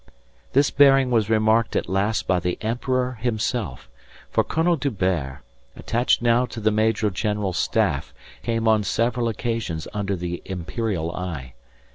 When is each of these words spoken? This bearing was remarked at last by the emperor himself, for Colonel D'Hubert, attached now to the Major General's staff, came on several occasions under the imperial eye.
This 0.53 0.71
bearing 0.71 1.11
was 1.11 1.29
remarked 1.29 1.75
at 1.75 1.87
last 1.87 2.25
by 2.25 2.39
the 2.39 2.57
emperor 2.61 3.19
himself, 3.21 3.87
for 4.31 4.43
Colonel 4.43 4.75
D'Hubert, 4.75 5.43
attached 5.75 6.23
now 6.23 6.47
to 6.47 6.59
the 6.59 6.71
Major 6.71 7.11
General's 7.11 7.57
staff, 7.59 8.11
came 8.41 8.67
on 8.67 8.81
several 8.83 9.27
occasions 9.27 9.87
under 9.93 10.15
the 10.15 10.41
imperial 10.45 11.11
eye. 11.15 11.53